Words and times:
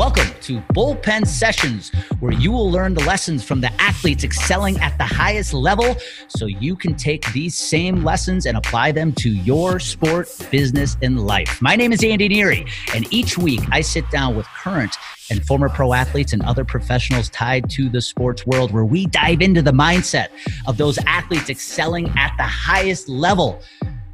Welcome 0.00 0.30
to 0.40 0.60
Bullpen 0.72 1.26
Sessions, 1.26 1.90
where 2.20 2.32
you 2.32 2.52
will 2.52 2.70
learn 2.70 2.94
the 2.94 3.04
lessons 3.04 3.44
from 3.44 3.60
the 3.60 3.70
athletes 3.78 4.24
excelling 4.24 4.78
at 4.78 4.96
the 4.96 5.04
highest 5.04 5.52
level 5.52 5.94
so 6.26 6.46
you 6.46 6.74
can 6.74 6.94
take 6.94 7.30
these 7.34 7.54
same 7.54 8.02
lessons 8.02 8.46
and 8.46 8.56
apply 8.56 8.92
them 8.92 9.12
to 9.16 9.28
your 9.28 9.78
sport, 9.78 10.34
business, 10.50 10.96
and 11.02 11.26
life. 11.26 11.60
My 11.60 11.76
name 11.76 11.92
is 11.92 12.02
Andy 12.02 12.30
Neary, 12.30 12.66
and 12.94 13.12
each 13.12 13.36
week 13.36 13.60
I 13.72 13.82
sit 13.82 14.10
down 14.10 14.36
with 14.36 14.46
current 14.46 14.96
and 15.28 15.44
former 15.44 15.68
pro 15.68 15.92
athletes 15.92 16.32
and 16.32 16.42
other 16.44 16.64
professionals 16.64 17.28
tied 17.28 17.68
to 17.72 17.90
the 17.90 18.00
sports 18.00 18.46
world 18.46 18.72
where 18.72 18.86
we 18.86 19.04
dive 19.04 19.42
into 19.42 19.60
the 19.60 19.72
mindset 19.72 20.28
of 20.66 20.78
those 20.78 20.96
athletes 21.04 21.50
excelling 21.50 22.08
at 22.16 22.34
the 22.38 22.44
highest 22.44 23.06
level, 23.10 23.60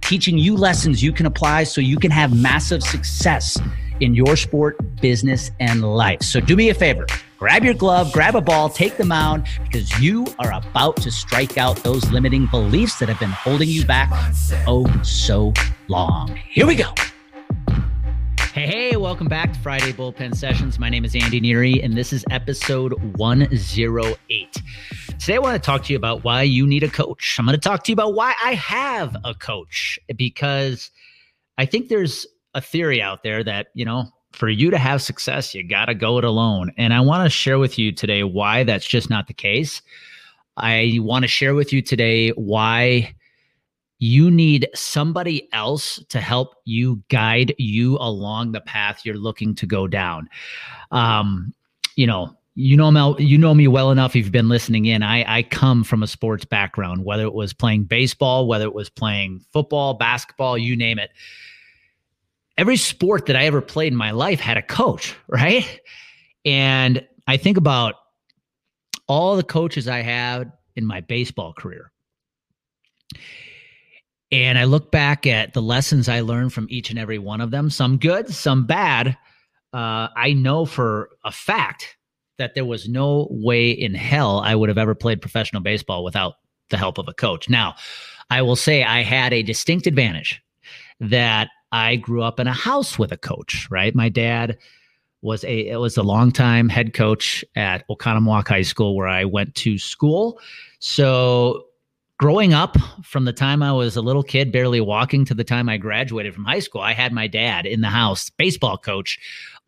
teaching 0.00 0.36
you 0.36 0.56
lessons 0.56 1.00
you 1.00 1.12
can 1.12 1.26
apply 1.26 1.62
so 1.62 1.80
you 1.80 1.96
can 1.96 2.10
have 2.10 2.36
massive 2.36 2.82
success 2.82 3.56
in 4.00 4.14
your 4.14 4.36
sport, 4.36 4.76
business, 5.00 5.50
and 5.60 5.82
life. 5.82 6.22
So 6.22 6.40
do 6.40 6.56
me 6.56 6.70
a 6.70 6.74
favor 6.74 7.06
grab 7.38 7.64
your 7.64 7.74
glove, 7.74 8.12
grab 8.12 8.34
a 8.34 8.40
ball, 8.40 8.68
take 8.68 8.96
the 8.96 9.04
mound 9.04 9.46
because 9.64 10.00
you 10.00 10.26
are 10.38 10.52
about 10.52 10.96
to 10.96 11.10
strike 11.10 11.58
out 11.58 11.76
those 11.78 12.10
limiting 12.10 12.46
beliefs 12.46 12.98
that 12.98 13.08
have 13.08 13.20
been 13.20 13.30
holding 13.30 13.68
you 13.68 13.84
back 13.84 14.10
oh 14.66 14.86
so 15.02 15.52
long. 15.88 16.34
Here 16.48 16.66
we 16.66 16.74
go. 16.74 16.92
Hey, 18.56 18.66
hey, 18.66 18.96
welcome 18.96 19.28
back 19.28 19.52
to 19.52 19.58
Friday 19.58 19.92
Bullpen 19.92 20.34
Sessions. 20.34 20.78
My 20.78 20.88
name 20.88 21.04
is 21.04 21.14
Andy 21.14 21.42
Neary, 21.42 21.84
and 21.84 21.94
this 21.94 22.10
is 22.10 22.24
episode 22.30 22.94
108. 23.18 24.62
Today, 25.18 25.34
I 25.34 25.38
want 25.38 25.62
to 25.62 25.66
talk 25.66 25.84
to 25.84 25.92
you 25.92 25.98
about 25.98 26.24
why 26.24 26.40
you 26.40 26.66
need 26.66 26.82
a 26.82 26.88
coach. 26.88 27.36
I'm 27.38 27.44
going 27.44 27.54
to 27.54 27.60
talk 27.60 27.84
to 27.84 27.92
you 27.92 27.94
about 27.94 28.14
why 28.14 28.34
I 28.42 28.54
have 28.54 29.14
a 29.24 29.34
coach 29.34 29.98
because 30.16 30.90
I 31.58 31.66
think 31.66 31.88
there's 31.90 32.26
a 32.56 32.60
theory 32.60 33.02
out 33.02 33.22
there 33.22 33.44
that, 33.44 33.68
you 33.74 33.84
know, 33.84 34.06
for 34.32 34.48
you 34.48 34.70
to 34.70 34.78
have 34.78 35.02
success, 35.02 35.54
you 35.54 35.62
got 35.62 35.84
to 35.86 35.94
go 35.94 36.18
it 36.18 36.24
alone. 36.24 36.72
And 36.78 36.92
I 36.92 37.00
want 37.00 37.24
to 37.24 37.30
share 37.30 37.58
with 37.58 37.78
you 37.78 37.92
today 37.92 38.22
why 38.22 38.64
that's 38.64 38.86
just 38.86 39.10
not 39.10 39.28
the 39.28 39.34
case. 39.34 39.82
I 40.56 40.96
want 41.00 41.22
to 41.22 41.28
share 41.28 41.54
with 41.54 41.72
you 41.72 41.82
today 41.82 42.30
why 42.30 43.14
you 43.98 44.30
need 44.30 44.68
somebody 44.74 45.48
else 45.52 46.02
to 46.08 46.20
help 46.20 46.54
you 46.64 47.02
guide 47.08 47.54
you 47.58 47.96
along 47.98 48.52
the 48.52 48.60
path 48.62 49.02
you're 49.04 49.16
looking 49.16 49.54
to 49.54 49.66
go 49.66 49.86
down. 49.86 50.28
Um, 50.90 51.54
you 51.94 52.06
know, 52.06 52.34
you 52.54 52.74
know 52.74 52.90
me, 52.90 53.14
you 53.18 53.36
know 53.36 53.52
me 53.52 53.68
well 53.68 53.90
enough. 53.90 54.16
You've 54.16 54.32
been 54.32 54.48
listening 54.48 54.86
in, 54.86 55.02
I 55.02 55.38
I 55.38 55.42
come 55.42 55.84
from 55.84 56.02
a 56.02 56.06
sports 56.06 56.46
background, 56.46 57.04
whether 57.04 57.24
it 57.24 57.34
was 57.34 57.52
playing 57.52 57.84
baseball, 57.84 58.48
whether 58.48 58.64
it 58.64 58.74
was 58.74 58.88
playing 58.88 59.44
football, 59.52 59.92
basketball, 59.92 60.56
you 60.56 60.74
name 60.74 60.98
it 60.98 61.10
every 62.56 62.76
sport 62.76 63.26
that 63.26 63.36
I 63.36 63.44
ever 63.44 63.60
played 63.60 63.92
in 63.92 63.98
my 63.98 64.10
life 64.10 64.40
had 64.40 64.56
a 64.56 64.62
coach, 64.62 65.14
right? 65.28 65.80
And 66.44 67.06
I 67.26 67.36
think 67.36 67.56
about 67.56 67.94
all 69.08 69.36
the 69.36 69.42
coaches 69.42 69.88
I 69.88 69.98
had 69.98 70.52
in 70.74 70.86
my 70.86 71.00
baseball 71.00 71.52
career. 71.52 71.90
And 74.32 74.58
I 74.58 74.64
look 74.64 74.90
back 74.90 75.26
at 75.26 75.54
the 75.54 75.62
lessons 75.62 76.08
I 76.08 76.20
learned 76.20 76.52
from 76.52 76.66
each 76.68 76.90
and 76.90 76.98
every 76.98 77.18
one 77.18 77.40
of 77.40 77.50
them, 77.50 77.70
some 77.70 77.98
good, 77.98 78.32
some 78.32 78.66
bad. 78.66 79.16
Uh, 79.72 80.08
I 80.16 80.32
know 80.32 80.64
for 80.64 81.10
a 81.24 81.30
fact 81.30 81.96
that 82.38 82.54
there 82.54 82.64
was 82.64 82.88
no 82.88 83.28
way 83.30 83.70
in 83.70 83.94
hell 83.94 84.40
I 84.40 84.54
would 84.54 84.68
have 84.68 84.78
ever 84.78 84.94
played 84.94 85.20
professional 85.20 85.62
baseball 85.62 86.04
without 86.04 86.34
the 86.70 86.76
help 86.76 86.98
of 86.98 87.08
a 87.08 87.14
coach. 87.14 87.48
Now, 87.48 87.76
I 88.28 88.42
will 88.42 88.56
say 88.56 88.82
I 88.82 89.02
had 89.02 89.32
a 89.32 89.42
distinct 89.42 89.86
advantage 89.86 90.42
that 91.00 91.48
I 91.72 91.96
grew 91.96 92.22
up 92.22 92.40
in 92.40 92.46
a 92.46 92.52
house 92.52 92.98
with 92.98 93.12
a 93.12 93.16
coach, 93.16 93.68
right? 93.70 93.94
My 93.94 94.08
dad 94.08 94.58
was 95.22 95.44
a 95.44 95.68
it 95.68 95.80
was 95.80 95.96
a 95.96 96.02
longtime 96.02 96.68
head 96.68 96.94
coach 96.94 97.44
at 97.56 97.86
Oconomowoc 97.88 98.48
High 98.48 98.62
School 98.62 98.94
where 98.96 99.08
I 99.08 99.24
went 99.24 99.54
to 99.56 99.78
school. 99.78 100.40
So 100.78 101.65
growing 102.18 102.54
up 102.54 102.76
from 103.02 103.24
the 103.24 103.32
time 103.32 103.62
I 103.62 103.72
was 103.72 103.96
a 103.96 104.00
little 104.00 104.22
kid, 104.22 104.50
barely 104.50 104.80
walking 104.80 105.24
to 105.26 105.34
the 105.34 105.44
time 105.44 105.68
I 105.68 105.76
graduated 105.76 106.34
from 106.34 106.44
high 106.44 106.60
school, 106.60 106.80
I 106.80 106.92
had 106.92 107.12
my 107.12 107.26
dad 107.26 107.66
in 107.66 107.82
the 107.82 107.88
house, 107.88 108.30
baseball 108.30 108.78
coach, 108.78 109.18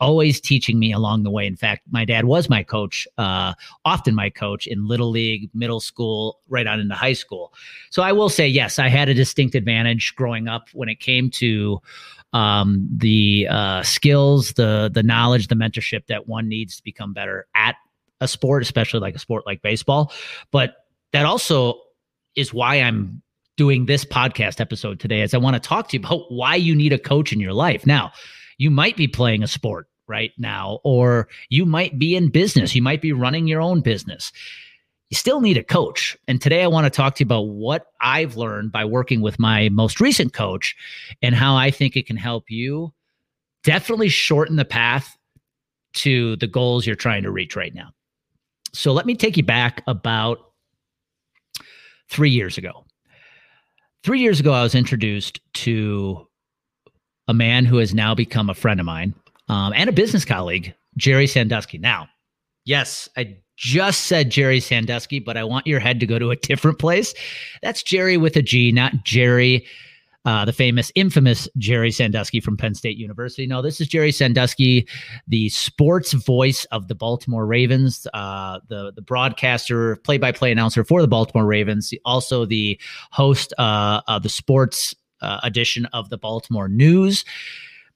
always 0.00 0.40
teaching 0.40 0.78
me 0.78 0.92
along 0.92 1.24
the 1.24 1.30
way. 1.30 1.46
In 1.46 1.56
fact, 1.56 1.82
my 1.90 2.04
dad 2.04 2.24
was 2.24 2.48
my 2.48 2.62
coach, 2.62 3.06
uh, 3.18 3.52
often 3.84 4.14
my 4.14 4.30
coach 4.30 4.66
in 4.66 4.86
little 4.86 5.10
league, 5.10 5.50
middle 5.52 5.80
school, 5.80 6.40
right 6.48 6.66
on 6.66 6.80
into 6.80 6.94
high 6.94 7.12
school. 7.12 7.52
So 7.90 8.02
I 8.02 8.12
will 8.12 8.28
say, 8.30 8.48
yes, 8.48 8.78
I 8.78 8.88
had 8.88 9.08
a 9.08 9.14
distinct 9.14 9.54
advantage 9.54 10.14
growing 10.16 10.48
up 10.48 10.68
when 10.72 10.88
it 10.88 11.00
came 11.00 11.30
to 11.32 11.80
um, 12.32 12.88
the 12.94 13.46
uh, 13.50 13.82
skills, 13.82 14.52
the 14.52 14.90
the 14.92 15.02
knowledge, 15.02 15.48
the 15.48 15.54
mentorship 15.54 16.06
that 16.06 16.28
one 16.28 16.48
needs 16.48 16.76
to 16.76 16.82
become 16.82 17.12
better 17.12 17.46
at 17.54 17.76
a 18.20 18.28
sport, 18.28 18.62
especially 18.62 19.00
like 19.00 19.14
a 19.14 19.18
sport 19.18 19.46
like 19.46 19.62
baseball. 19.62 20.12
But 20.50 20.76
that 21.12 21.24
also 21.24 21.80
is 22.38 22.54
why 22.54 22.76
I'm 22.76 23.20
doing 23.56 23.86
this 23.86 24.04
podcast 24.04 24.60
episode 24.60 25.00
today 25.00 25.20
is 25.22 25.34
I 25.34 25.38
want 25.38 25.54
to 25.54 25.60
talk 25.60 25.88
to 25.88 25.96
you 25.96 26.04
about 26.04 26.30
why 26.30 26.54
you 26.54 26.74
need 26.74 26.92
a 26.92 26.98
coach 26.98 27.32
in 27.32 27.40
your 27.40 27.52
life. 27.52 27.84
Now, 27.84 28.12
you 28.56 28.70
might 28.70 28.96
be 28.96 29.08
playing 29.08 29.42
a 29.42 29.48
sport 29.48 29.88
right 30.06 30.32
now, 30.38 30.78
or 30.84 31.28
you 31.50 31.66
might 31.66 31.98
be 31.98 32.14
in 32.14 32.30
business. 32.30 32.74
You 32.74 32.82
might 32.82 33.02
be 33.02 33.12
running 33.12 33.48
your 33.48 33.60
own 33.60 33.80
business. 33.80 34.32
You 35.10 35.16
still 35.16 35.40
need 35.40 35.56
a 35.56 35.64
coach. 35.64 36.16
And 36.28 36.40
today 36.40 36.62
I 36.62 36.68
want 36.68 36.84
to 36.84 36.90
talk 36.90 37.16
to 37.16 37.24
you 37.24 37.26
about 37.26 37.48
what 37.48 37.86
I've 38.00 38.36
learned 38.36 38.72
by 38.72 38.84
working 38.84 39.20
with 39.20 39.38
my 39.38 39.68
most 39.70 40.00
recent 40.00 40.32
coach 40.32 40.76
and 41.20 41.34
how 41.34 41.56
I 41.56 41.70
think 41.70 41.96
it 41.96 42.06
can 42.06 42.16
help 42.16 42.44
you 42.48 42.92
definitely 43.64 44.08
shorten 44.08 44.56
the 44.56 44.64
path 44.64 45.16
to 45.94 46.36
the 46.36 46.46
goals 46.46 46.86
you're 46.86 46.94
trying 46.94 47.24
to 47.24 47.30
reach 47.30 47.56
right 47.56 47.74
now. 47.74 47.90
So 48.72 48.92
let 48.92 49.06
me 49.06 49.16
take 49.16 49.36
you 49.36 49.42
back 49.42 49.82
about 49.86 50.47
three 52.08 52.30
years 52.30 52.58
ago. 52.58 52.84
Three 54.04 54.20
years 54.20 54.40
ago, 54.40 54.52
I 54.52 54.62
was 54.62 54.74
introduced 54.74 55.40
to 55.54 56.26
a 57.26 57.34
man 57.34 57.64
who 57.64 57.78
has 57.78 57.94
now 57.94 58.14
become 58.14 58.48
a 58.48 58.54
friend 58.54 58.80
of 58.80 58.86
mine 58.86 59.14
um, 59.48 59.72
and 59.74 59.88
a 59.88 59.92
business 59.92 60.24
colleague, 60.24 60.74
Gerry 60.96 61.26
Sandusky. 61.26 61.78
Now, 61.78 62.08
yes, 62.64 63.08
I 63.16 63.36
just 63.56 64.02
said 64.06 64.30
Gerry 64.30 64.60
Sandusky, 64.60 65.18
but 65.18 65.36
I 65.36 65.44
want 65.44 65.66
your 65.66 65.80
head 65.80 66.00
to 66.00 66.06
go 66.06 66.18
to 66.18 66.30
a 66.30 66.36
different 66.50 66.78
place. 66.78 67.12
That's 67.62 67.82
Gerry 67.82 68.16
with 68.16 68.36
a 68.36 68.42
G, 68.42 68.72
not 68.72 69.04
Jerry 69.04 69.66
uh, 70.24 70.44
the 70.44 70.52
famous, 70.52 70.92
infamous 70.94 71.48
Jerry 71.56 71.90
Sandusky 71.90 72.40
from 72.40 72.56
Penn 72.56 72.74
State 72.74 72.96
University. 72.96 73.46
No, 73.46 73.62
this 73.62 73.80
is 73.80 73.88
Gerry 73.88 74.12
Sandusky, 74.12 74.86
the 75.26 75.48
sports 75.48 76.12
voice 76.12 76.64
of 76.66 76.88
the 76.88 76.94
Baltimore 76.94 77.46
Ravens, 77.46 78.06
uh, 78.14 78.60
the 78.68 78.92
the 78.94 79.02
broadcaster, 79.02 79.96
play 79.96 80.18
by 80.18 80.32
play 80.32 80.52
announcer 80.52 80.84
for 80.84 81.00
the 81.00 81.08
Baltimore 81.08 81.46
Ravens, 81.46 81.94
also 82.04 82.44
the 82.44 82.78
host 83.10 83.54
uh, 83.58 84.02
of 84.08 84.22
the 84.22 84.28
sports 84.28 84.94
uh, 85.22 85.40
edition 85.42 85.86
of 85.86 86.10
the 86.10 86.18
Baltimore 86.18 86.68
News. 86.68 87.24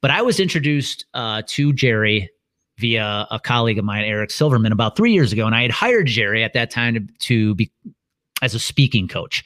But 0.01 0.11
I 0.11 0.23
was 0.23 0.41
introduced 0.41 1.05
uh, 1.15 1.43
to 1.49 1.73
Gerry 1.73 2.31
via 2.79 3.27
a 3.31 3.39
colleague 3.39 3.79
of 3.79 3.85
mine, 3.85 4.05
Eric 4.05 4.31
Silverman, 4.31 4.73
about 4.73 4.97
three 4.97 5.13
years 5.13 5.33
ago, 5.33 5.47
and 5.47 5.55
I 5.55 5.63
had 5.63 5.71
hired 5.71 6.07
Gerry 6.07 6.43
at 6.43 6.55
that 6.55 6.71
time 6.71 6.95
to, 6.95 7.01
to 7.27 7.55
be 7.55 7.71
as 8.43 8.55
a 8.55 8.59
speaking 8.59 9.09
coach. 9.09 9.43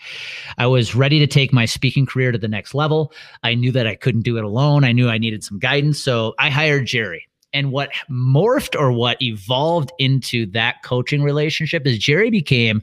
I 0.58 0.66
was 0.66 0.94
ready 0.94 1.18
to 1.20 1.26
take 1.26 1.52
my 1.52 1.66
speaking 1.66 2.06
career 2.06 2.32
to 2.32 2.38
the 2.38 2.48
next 2.48 2.74
level. 2.74 3.12
I 3.42 3.54
knew 3.54 3.70
that 3.72 3.86
I 3.86 3.94
couldn't 3.94 4.22
do 4.22 4.38
it 4.38 4.44
alone. 4.44 4.82
I 4.82 4.92
knew 4.92 5.08
I 5.08 5.18
needed 5.18 5.44
some 5.44 5.58
guidance. 5.58 6.00
So 6.00 6.34
I 6.38 6.50
hired 6.50 6.86
Gerry. 6.86 7.28
And 7.52 7.72
what 7.72 7.90
morphed 8.10 8.78
or 8.78 8.92
what 8.92 9.22
evolved 9.22 9.90
into 9.98 10.44
that 10.50 10.82
coaching 10.82 11.22
relationship 11.22 11.86
is 11.86 11.98
Gerry 11.98 12.28
became 12.28 12.82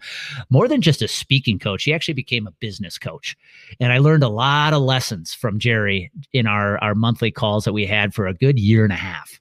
more 0.49 0.67
than 0.67 0.81
just 0.81 1.01
a 1.01 1.07
speaking 1.07 1.59
coach. 1.59 1.83
He 1.83 1.93
actually 1.93 2.15
became 2.15 2.47
a 2.47 2.51
business 2.51 2.97
coach. 2.97 3.35
And 3.79 3.91
I 3.91 3.99
learned 3.99 4.23
a 4.23 4.29
lot 4.29 4.73
of 4.73 4.81
lessons 4.81 5.33
from 5.33 5.59
Gerry 5.59 6.11
in 6.31 6.47
our, 6.47 6.77
our 6.79 6.95
monthly 6.95 7.29
calls 7.29 7.65
that 7.65 7.73
we 7.73 7.85
had 7.85 8.15
for 8.15 8.25
a 8.25 8.33
good 8.33 8.57
year 8.57 8.83
and 8.83 8.93
a 8.93 8.97
half. 8.97 9.39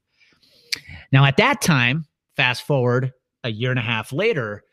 Now, 1.13 1.25
at 1.25 1.37
that 1.37 1.63
time, 1.63 2.07
fast 2.37 2.67
forward 2.67 3.13
a 3.45 3.51
year 3.51 3.71
and 3.71 3.79
a 3.79 3.83
half 3.83 4.13
later, 4.13 4.65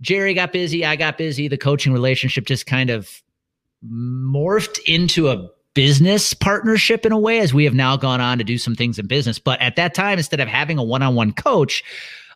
Gerry 0.00 0.34
got 0.34 0.52
busy, 0.52 0.84
I 0.84 0.96
got 0.96 1.18
busy. 1.18 1.48
The 1.48 1.56
coaching 1.56 1.92
relationship 1.92 2.46
just 2.46 2.66
kind 2.66 2.90
of 2.90 3.22
morphed 3.84 4.78
into 4.86 5.28
a 5.28 5.48
business 5.74 6.32
partnership 6.32 7.04
in 7.04 7.12
a 7.12 7.18
way 7.18 7.38
as 7.38 7.52
we 7.52 7.64
have 7.64 7.74
now 7.74 7.96
gone 7.96 8.20
on 8.20 8.38
to 8.38 8.44
do 8.44 8.58
some 8.58 8.74
things 8.74 8.98
in 8.98 9.06
business. 9.06 9.38
But 9.38 9.60
at 9.60 9.76
that 9.76 9.94
time, 9.94 10.18
instead 10.18 10.40
of 10.40 10.48
having 10.48 10.78
a 10.78 10.82
one 10.82 11.02
on 11.02 11.14
one 11.14 11.32
coach, 11.32 11.84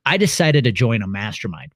I 0.06 0.16
decided 0.16 0.64
to 0.64 0.72
join 0.72 1.02
a 1.02 1.06
mastermind. 1.06 1.72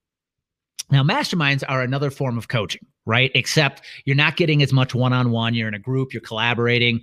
Now, 0.90 1.02
masterminds 1.02 1.64
are 1.66 1.80
another 1.80 2.10
form 2.10 2.36
of 2.36 2.48
coaching, 2.48 2.86
right? 3.06 3.30
Except 3.34 3.82
you're 4.04 4.16
not 4.16 4.36
getting 4.36 4.62
as 4.62 4.72
much 4.72 4.94
one 4.94 5.12
on 5.12 5.30
one, 5.30 5.54
you're 5.54 5.68
in 5.68 5.74
a 5.74 5.78
group, 5.78 6.12
you're 6.12 6.20
collaborating. 6.20 7.02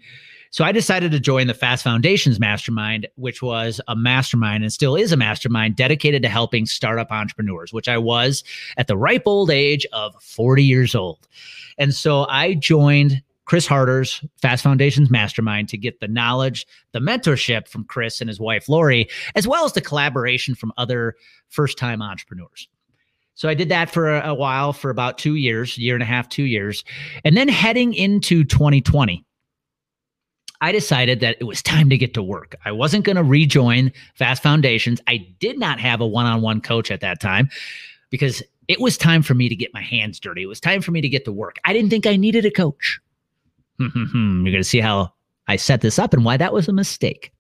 So 0.52 0.66
I 0.66 0.74
decided 0.74 1.14
to 1.14 1.20
join 1.20 1.48
the 1.48 1.54
Fast 1.54 1.82
Foundations 1.82 2.38
Mastermind, 2.38 3.08
which 3.16 3.42
was 3.42 3.80
a 3.88 3.96
mastermind 3.96 4.64
and 4.64 4.74
still 4.74 4.98
is 4.98 5.14
a 5.14 5.18
mastermind 5.18 5.78
dedicated 5.78 6.22
to 6.24 6.30
helping 6.30 6.66
startup 6.66 7.10
entrepreneurs, 7.10 7.72
which 7.72 7.88
I 7.88 7.98
was 7.98 8.44
at 8.76 8.88
the 8.88 8.98
ripe 8.98 9.24
old 9.26 9.50
age 9.50 9.86
of 9.94 10.14
40 10.22 10.62
years 10.62 10.94
old. 10.94 11.26
And 11.78 11.94
so 11.94 12.26
I 12.28 12.56
joined 12.56 13.24
Chris 13.46 13.66
Harder's 13.66 14.22
Fast 14.42 14.62
Foundations 14.62 15.10
Mastermind 15.10 15.70
to 15.70 15.78
get 15.78 16.02
the 16.02 16.10
knowledge, 16.10 16.68
the 16.92 17.00
mentorship 17.00 17.70
from 17.70 17.86
Chris 17.86 18.20
and 18.20 18.30
his 18.30 18.40
wife 18.40 18.68
Lori, 18.68 19.10
as 19.36 19.48
well 19.48 19.64
as 19.64 19.72
the 19.72 19.82
collaboration 19.82 20.54
from 20.54 20.74
other 20.76 21.16
first 21.48 21.78
time 21.78 22.02
entrepreneurs. 22.02 22.68
So 23.36 23.48
I 23.48 23.54
did 23.54 23.70
that 23.70 23.90
for 23.90 24.20
a, 24.20 24.34
while, 24.34 24.74
for 24.74 24.90
about 24.90 25.18
two 25.18 25.36
years, 25.36 25.78
year 25.78 25.96
and 25.96 26.04
a 26.04 26.06
half, 26.06 26.28
two 26.28 26.44
years. 26.44 26.84
And 27.24 27.38
then 27.38 27.48
heading 27.48 27.94
into 27.94 28.44
2020, 28.44 29.26
I 30.62 30.72
decided 30.72 31.20
that 31.20 31.38
it 31.40 31.44
was 31.44 31.62
time 31.62 31.90
to 31.90 31.98
get 31.98 32.14
to 32.14 32.24
work. 32.24 32.56
I 32.64 32.72
wasn't 32.72 33.04
going 33.04 33.16
to 33.16 33.24
rejoin 33.24 33.92
Fast 34.16 34.44
Foundations. 34.44 35.02
I 35.08 35.28
did 35.40 35.60
not 35.60 35.80
have 35.80 36.02
a 36.02 36.08
one 36.08 36.26
on 36.26 36.42
one 36.42 36.62
coach 36.62 36.92
at 36.92 37.02
that 37.02 37.20
time 37.20 37.50
because 38.12 38.44
it 38.68 38.80
was 38.80 38.98
time 38.98 39.24
for 39.24 39.34
me 39.34 39.50
to 39.50 39.56
get 39.56 39.74
my 39.74 39.82
hands 39.82 40.20
dirty. 40.20 40.44
It 40.44 40.48
was 40.48 40.60
time 40.60 40.82
for 40.82 40.92
me 40.92 41.02
to 41.02 41.10
get 41.10 41.26
to 41.26 41.32
work. 41.32 41.58
I 41.66 41.74
didn't 41.74 41.90
think 41.90 42.06
I 42.06 42.16
needed 42.16 42.46
a 42.46 42.52
coach. 42.52 43.00
You're 44.46 44.54
going 44.54 44.64
to 44.64 44.64
see 44.64 44.80
how 44.80 45.12
I 45.48 45.56
set 45.56 45.82
this 45.82 45.98
up 45.98 46.14
and 46.14 46.24
why 46.24 46.38
that 46.38 46.54
was 46.54 46.68
a 46.68 46.74
mistake. 46.74 47.34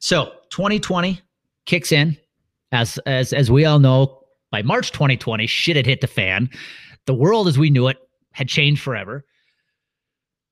So 0.00 0.32
2020 0.50 1.20
kicks 1.64 1.92
in. 1.92 2.16
As, 2.70 2.98
as, 3.06 3.32
as 3.32 3.50
we 3.50 3.64
all 3.64 3.78
know, 3.78 4.24
by 4.50 4.60
March 4.60 4.92
2020, 4.92 5.46
shit 5.46 5.76
had 5.76 5.86
hit 5.86 6.02
the 6.02 6.06
fan. 6.06 6.50
The 7.06 7.14
world 7.14 7.48
as 7.48 7.56
we 7.56 7.70
knew 7.70 7.88
it 7.88 7.96
had 8.32 8.48
changed 8.48 8.82
forever 8.82 9.24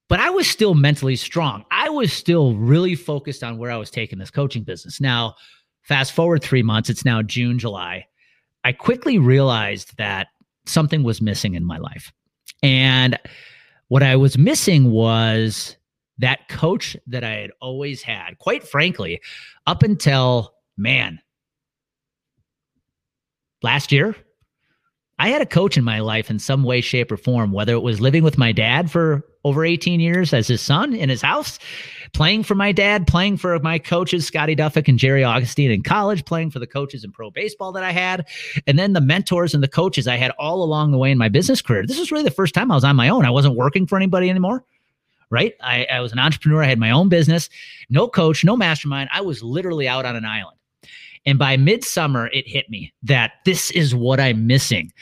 but 0.08 0.20
I 0.20 0.30
was 0.30 0.48
still 0.48 0.74
mentally 0.74 1.16
strong. 1.16 1.64
I 1.70 1.88
was 1.88 2.12
still 2.12 2.54
really 2.54 2.94
focused 2.94 3.42
on 3.42 3.58
where 3.58 3.70
I 3.70 3.76
was 3.76 3.90
taking 3.90 4.18
this 4.18 4.30
coaching 4.30 4.62
business. 4.62 5.00
Now, 5.00 5.34
fast 5.82 6.12
forward 6.12 6.42
three 6.42 6.62
months, 6.62 6.90
it's 6.90 7.04
now 7.04 7.22
June, 7.22 7.58
July. 7.58 8.06
I 8.64 8.72
quickly 8.72 9.18
realized 9.18 9.96
that 9.98 10.28
something 10.64 11.02
was 11.02 11.20
missing 11.20 11.54
in 11.54 11.64
my 11.64 11.78
life. 11.78 12.12
And 12.62 13.18
what 13.88 14.02
I 14.02 14.16
was 14.16 14.38
missing 14.38 14.90
was 14.90 15.76
that 16.18 16.48
coach 16.48 16.96
that 17.06 17.24
I 17.24 17.32
had 17.32 17.50
always 17.60 18.02
had, 18.02 18.38
quite 18.38 18.66
frankly, 18.66 19.20
up 19.66 19.82
until, 19.82 20.54
man, 20.76 21.20
last 23.62 23.92
year, 23.92 24.16
I 25.18 25.28
had 25.28 25.42
a 25.42 25.46
coach 25.46 25.78
in 25.78 25.84
my 25.84 26.00
life 26.00 26.30
in 26.30 26.38
some 26.38 26.62
way, 26.62 26.80
shape, 26.80 27.10
or 27.10 27.16
form, 27.16 27.52
whether 27.52 27.72
it 27.72 27.80
was 27.82 28.00
living 28.00 28.22
with 28.22 28.38
my 28.38 28.52
dad 28.52 28.90
for 28.90 29.24
over 29.46 29.64
18 29.64 30.00
years 30.00 30.34
as 30.34 30.48
his 30.48 30.60
son 30.60 30.92
in 30.92 31.08
his 31.08 31.22
house, 31.22 31.60
playing 32.12 32.42
for 32.42 32.56
my 32.56 32.72
dad, 32.72 33.06
playing 33.06 33.36
for 33.36 33.56
my 33.60 33.78
coaches, 33.78 34.26
Scotty 34.26 34.56
Duffick 34.56 34.88
and 34.88 34.98
Jerry 34.98 35.22
Augustine 35.22 35.70
in 35.70 35.84
college, 35.84 36.24
playing 36.24 36.50
for 36.50 36.58
the 36.58 36.66
coaches 36.66 37.04
in 37.04 37.12
pro 37.12 37.30
baseball 37.30 37.70
that 37.70 37.84
I 37.84 37.92
had, 37.92 38.26
and 38.66 38.76
then 38.76 38.92
the 38.92 39.00
mentors 39.00 39.54
and 39.54 39.62
the 39.62 39.68
coaches 39.68 40.08
I 40.08 40.16
had 40.16 40.32
all 40.32 40.64
along 40.64 40.90
the 40.90 40.98
way 40.98 41.12
in 41.12 41.18
my 41.18 41.28
business 41.28 41.62
career. 41.62 41.86
This 41.86 42.00
was 42.00 42.10
really 42.10 42.24
the 42.24 42.30
first 42.32 42.54
time 42.54 42.72
I 42.72 42.74
was 42.74 42.82
on 42.82 42.96
my 42.96 43.08
own. 43.08 43.24
I 43.24 43.30
wasn't 43.30 43.54
working 43.54 43.86
for 43.86 43.94
anybody 43.94 44.28
anymore. 44.28 44.64
Right. 45.30 45.54
I, 45.60 45.86
I 45.92 46.00
was 46.00 46.12
an 46.12 46.18
entrepreneur. 46.18 46.64
I 46.64 46.66
had 46.66 46.78
my 46.80 46.90
own 46.90 47.08
business, 47.08 47.48
no 47.88 48.08
coach, 48.08 48.44
no 48.44 48.56
mastermind. 48.56 49.10
I 49.12 49.20
was 49.20 49.44
literally 49.44 49.86
out 49.86 50.04
on 50.04 50.16
an 50.16 50.24
island. 50.24 50.56
And 51.24 51.38
by 51.38 51.56
midsummer, 51.56 52.28
it 52.32 52.48
hit 52.48 52.68
me 52.68 52.92
that 53.04 53.32
this 53.44 53.70
is 53.72 53.94
what 53.94 54.18
I'm 54.18 54.46
missing. 54.48 54.92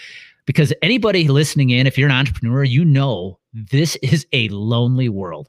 Because 0.47 0.73
anybody 0.83 1.29
listening 1.29 1.71
in, 1.71 1.87
if 1.87 1.97
you're 1.97 2.09
an 2.09 2.15
entrepreneur, 2.15 2.65
you 2.65 2.85
know 2.85 3.39
this 3.55 3.97
is 3.97 4.27
a 4.33 4.49
lonely 4.49 5.09
world. 5.09 5.49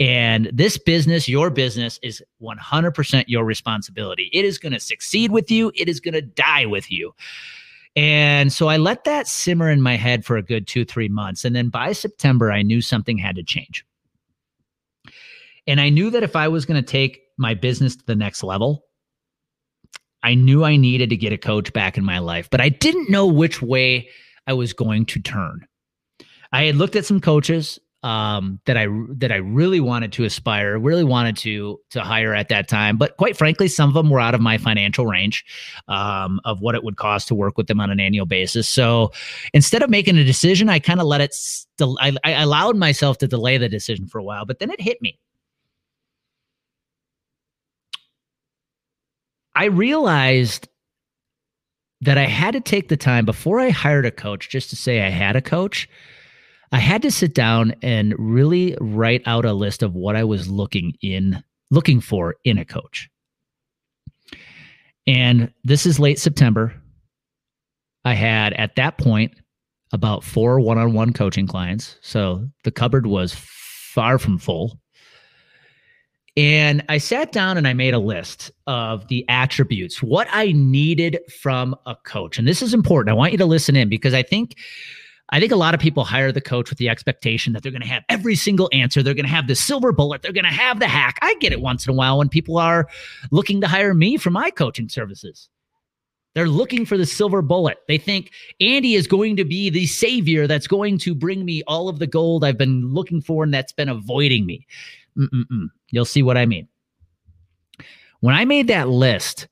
And 0.00 0.50
this 0.52 0.78
business, 0.78 1.28
your 1.28 1.50
business, 1.50 2.00
is 2.02 2.22
100% 2.42 3.24
your 3.28 3.44
responsibility. 3.44 4.30
It 4.32 4.44
is 4.44 4.58
going 4.58 4.72
to 4.72 4.80
succeed 4.80 5.30
with 5.30 5.50
you, 5.50 5.70
it 5.76 5.88
is 5.88 6.00
going 6.00 6.14
to 6.14 6.22
die 6.22 6.66
with 6.66 6.90
you. 6.90 7.14
And 7.94 8.50
so 8.50 8.68
I 8.68 8.78
let 8.78 9.04
that 9.04 9.28
simmer 9.28 9.70
in 9.70 9.82
my 9.82 9.96
head 9.96 10.24
for 10.24 10.38
a 10.38 10.42
good 10.42 10.66
two, 10.66 10.84
three 10.84 11.08
months. 11.08 11.44
And 11.44 11.54
then 11.54 11.68
by 11.68 11.92
September, 11.92 12.50
I 12.50 12.62
knew 12.62 12.80
something 12.80 13.18
had 13.18 13.36
to 13.36 13.42
change. 13.42 13.84
And 15.66 15.80
I 15.80 15.90
knew 15.90 16.10
that 16.10 16.22
if 16.22 16.34
I 16.34 16.48
was 16.48 16.64
going 16.64 16.82
to 16.82 16.90
take 16.90 17.20
my 17.36 17.54
business 17.54 17.94
to 17.96 18.06
the 18.06 18.16
next 18.16 18.42
level, 18.42 18.86
I 20.22 20.34
knew 20.34 20.64
I 20.64 20.76
needed 20.76 21.10
to 21.10 21.16
get 21.16 21.32
a 21.32 21.38
coach 21.38 21.72
back 21.72 21.98
in 21.98 22.04
my 22.04 22.18
life, 22.18 22.48
but 22.50 22.60
I 22.60 22.70
didn't 22.70 23.10
know 23.10 23.26
which 23.26 23.60
way 23.60 24.08
I 24.46 24.54
was 24.54 24.72
going 24.72 25.06
to 25.06 25.20
turn. 25.20 25.66
I 26.52 26.64
had 26.64 26.76
looked 26.76 26.96
at 26.96 27.04
some 27.04 27.20
coaches 27.20 27.78
um, 28.02 28.60
that 28.64 28.76
I 28.76 28.88
that 29.18 29.30
I 29.30 29.36
really 29.36 29.78
wanted 29.78 30.12
to 30.14 30.24
aspire, 30.24 30.78
really 30.78 31.04
wanted 31.04 31.36
to 31.38 31.80
to 31.90 32.00
hire 32.00 32.34
at 32.34 32.48
that 32.48 32.68
time. 32.68 32.96
But 32.96 33.16
quite 33.16 33.36
frankly, 33.36 33.68
some 33.68 33.88
of 33.88 33.94
them 33.94 34.10
were 34.10 34.20
out 34.20 34.34
of 34.34 34.40
my 34.40 34.58
financial 34.58 35.06
range 35.06 35.44
um, 35.88 36.40
of 36.44 36.60
what 36.60 36.74
it 36.74 36.82
would 36.82 36.96
cost 36.96 37.28
to 37.28 37.34
work 37.34 37.56
with 37.56 37.68
them 37.68 37.80
on 37.80 37.90
an 37.90 38.00
annual 38.00 38.26
basis. 38.26 38.68
So 38.68 39.12
instead 39.54 39.82
of 39.82 39.90
making 39.90 40.18
a 40.18 40.24
decision, 40.24 40.68
I 40.68 40.80
kind 40.80 41.00
of 41.00 41.06
let 41.06 41.20
it. 41.20 41.36
I, 41.80 42.16
I 42.24 42.32
allowed 42.32 42.76
myself 42.76 43.18
to 43.18 43.28
delay 43.28 43.56
the 43.56 43.68
decision 43.68 44.06
for 44.08 44.18
a 44.18 44.24
while, 44.24 44.44
but 44.44 44.58
then 44.58 44.70
it 44.70 44.80
hit 44.80 45.00
me. 45.00 45.18
I 49.54 49.66
realized 49.66 50.68
that 52.00 52.18
I 52.18 52.26
had 52.26 52.54
to 52.54 52.60
take 52.60 52.88
the 52.88 52.96
time 52.96 53.24
before 53.24 53.60
I 53.60 53.70
hired 53.70 54.06
a 54.06 54.10
coach 54.10 54.48
just 54.48 54.70
to 54.70 54.76
say 54.76 55.02
I 55.02 55.10
had 55.10 55.36
a 55.36 55.42
coach. 55.42 55.88
I 56.72 56.78
had 56.78 57.02
to 57.02 57.10
sit 57.10 57.34
down 57.34 57.74
and 57.82 58.14
really 58.18 58.76
write 58.80 59.22
out 59.26 59.44
a 59.44 59.52
list 59.52 59.82
of 59.82 59.94
what 59.94 60.16
I 60.16 60.24
was 60.24 60.48
looking 60.48 60.94
in 61.02 61.42
looking 61.70 62.00
for 62.00 62.36
in 62.44 62.58
a 62.58 62.64
coach. 62.64 63.08
And 65.06 65.52
this 65.64 65.84
is 65.84 66.00
late 66.00 66.18
September. 66.18 66.74
I 68.04 68.14
had 68.14 68.52
at 68.54 68.76
that 68.76 68.98
point 68.98 69.34
about 69.92 70.24
four 70.24 70.58
one-on-one 70.60 71.12
coaching 71.12 71.46
clients. 71.46 71.98
So 72.00 72.48
the 72.64 72.70
cupboard 72.70 73.06
was 73.06 73.34
far 73.34 74.18
from 74.18 74.38
full. 74.38 74.78
And 76.34 76.82
I 76.88 76.96
sat 76.96 77.32
down 77.32 77.58
and 77.58 77.68
I 77.68 77.74
made 77.74 77.92
a 77.92 77.98
list 77.98 78.50
of 78.66 79.06
the 79.08 79.26
attributes, 79.28 80.02
what 80.02 80.28
I 80.30 80.52
needed 80.52 81.18
from 81.42 81.76
a 81.84 81.94
coach. 81.94 82.38
And 82.38 82.48
this 82.48 82.62
is 82.62 82.72
important. 82.72 83.12
I 83.12 83.16
want 83.16 83.32
you 83.32 83.38
to 83.38 83.44
listen 83.44 83.76
in 83.76 83.90
because 83.90 84.14
I 84.14 84.22
think 84.22 84.56
I 85.30 85.40
think 85.40 85.52
a 85.52 85.56
lot 85.56 85.72
of 85.72 85.80
people 85.80 86.04
hire 86.04 86.30
the 86.30 86.40
coach 86.40 86.68
with 86.68 86.78
the 86.78 86.88
expectation 86.88 87.52
that 87.52 87.62
they're 87.62 87.72
going 87.72 87.82
to 87.82 87.88
have 87.88 88.04
every 88.08 88.34
single 88.34 88.68
answer. 88.72 89.02
They're 89.02 89.14
going 89.14 89.24
to 89.24 89.30
have 89.30 89.46
the 89.46 89.54
silver 89.54 89.90
bullet. 89.90 90.20
They're 90.20 90.32
going 90.32 90.44
to 90.44 90.50
have 90.50 90.78
the 90.78 90.88
hack. 90.88 91.18
I 91.22 91.34
get 91.36 91.52
it 91.52 91.60
once 91.60 91.86
in 91.86 91.92
a 91.92 91.96
while 91.96 92.18
when 92.18 92.28
people 92.28 92.58
are 92.58 92.86
looking 93.30 93.60
to 93.62 93.66
hire 93.66 93.94
me 93.94 94.18
for 94.18 94.30
my 94.30 94.50
coaching 94.50 94.88
services. 94.88 95.48
They're 96.34 96.48
looking 96.48 96.86
for 96.86 96.96
the 96.96 97.06
silver 97.06 97.42
bullet. 97.42 97.78
They 97.88 97.98
think 97.98 98.30
Andy 98.60 98.94
is 98.94 99.06
going 99.06 99.36
to 99.36 99.44
be 99.44 99.70
the 99.70 99.86
savior 99.86 100.46
that's 100.46 100.66
going 100.66 100.98
to 100.98 101.14
bring 101.14 101.44
me 101.44 101.62
all 101.66 101.88
of 101.88 101.98
the 101.98 102.06
gold 102.06 102.44
I've 102.44 102.58
been 102.58 102.92
looking 102.92 103.20
for 103.20 103.44
and 103.44 103.52
that's 103.52 103.72
been 103.72 103.88
avoiding 103.88 104.46
me. 104.46 104.66
Mm-mm-mm. 105.16 105.68
You'll 105.90 106.04
see 106.04 106.22
what 106.22 106.38
I 106.38 106.46
mean. 106.46 106.68
When 108.20 108.34
I 108.34 108.44
made 108.44 108.68
that 108.68 108.88
list 108.88 109.48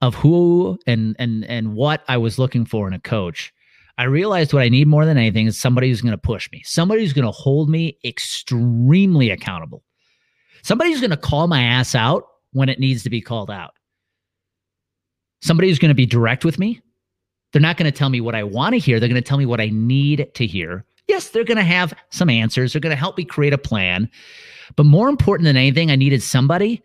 of 0.00 0.14
who 0.14 0.78
and 0.86 1.16
and 1.18 1.44
and 1.46 1.74
what 1.74 2.04
I 2.06 2.16
was 2.18 2.38
looking 2.38 2.64
for 2.64 2.86
in 2.86 2.94
a 2.94 3.00
coach, 3.00 3.52
I 3.98 4.04
realized 4.04 4.52
what 4.52 4.62
I 4.62 4.68
need 4.68 4.86
more 4.86 5.04
than 5.04 5.18
anything 5.18 5.48
is 5.48 5.58
somebody 5.58 5.88
who's 5.88 6.00
going 6.00 6.12
to 6.12 6.18
push 6.18 6.50
me, 6.52 6.62
somebody 6.64 7.02
who's 7.02 7.12
going 7.12 7.24
to 7.24 7.32
hold 7.32 7.68
me 7.68 7.98
extremely 8.04 9.30
accountable, 9.30 9.82
somebody 10.62 10.90
who's 10.90 11.00
going 11.00 11.10
to 11.10 11.16
call 11.16 11.48
my 11.48 11.62
ass 11.62 11.96
out 11.96 12.24
when 12.52 12.68
it 12.68 12.78
needs 12.78 13.02
to 13.02 13.10
be 13.10 13.20
called 13.20 13.50
out, 13.50 13.72
somebody 15.42 15.68
who's 15.68 15.80
going 15.80 15.90
to 15.90 15.96
be 15.96 16.06
direct 16.06 16.44
with 16.44 16.60
me. 16.60 16.80
They're 17.52 17.60
not 17.60 17.76
going 17.76 17.90
to 17.90 17.96
tell 17.96 18.08
me 18.08 18.20
what 18.20 18.36
I 18.36 18.44
want 18.44 18.74
to 18.74 18.78
hear. 18.78 19.00
They're 19.00 19.08
going 19.08 19.20
to 19.20 19.28
tell 19.28 19.38
me 19.38 19.46
what 19.46 19.60
I 19.60 19.70
need 19.72 20.28
to 20.34 20.46
hear. 20.46 20.84
Yes, 21.08 21.30
they're 21.30 21.44
going 21.44 21.56
to 21.56 21.64
have 21.64 21.92
some 22.10 22.30
answers. 22.30 22.72
They're 22.72 22.80
going 22.80 22.94
to 22.94 22.96
help 22.96 23.16
me 23.16 23.24
create 23.24 23.54
a 23.54 23.58
plan. 23.58 24.08
But 24.76 24.84
more 24.84 25.08
important 25.08 25.46
than 25.46 25.56
anything, 25.56 25.90
I 25.90 25.96
needed 25.96 26.22
somebody 26.22 26.82